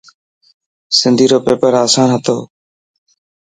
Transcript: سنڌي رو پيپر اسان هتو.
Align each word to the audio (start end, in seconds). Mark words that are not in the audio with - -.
سنڌي 0.97 1.25
رو 1.31 1.39
پيپر 1.45 1.73
اسان 1.83 2.07
هتو. 2.15 2.37